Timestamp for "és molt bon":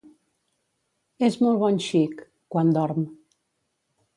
1.27-1.77